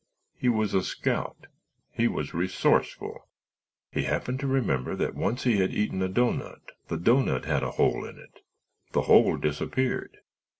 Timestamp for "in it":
8.05-8.39